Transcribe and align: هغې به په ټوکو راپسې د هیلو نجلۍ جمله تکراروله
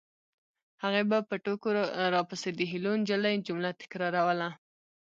هغې 0.83 1.03
به 1.09 1.17
په 1.29 1.35
ټوکو 1.43 1.69
راپسې 2.15 2.49
د 2.53 2.59
هیلو 2.71 2.91
نجلۍ 3.01 3.35
جمله 3.47 3.69
تکراروله 3.81 4.49